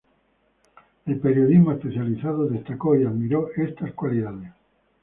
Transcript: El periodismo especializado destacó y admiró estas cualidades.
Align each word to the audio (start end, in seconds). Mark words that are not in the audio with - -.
El 1.05 1.19
periodismo 1.19 1.73
especializado 1.73 2.47
destacó 2.47 2.95
y 2.97 3.03
admiró 3.03 3.49
estas 3.55 3.93
cualidades. 3.93 4.51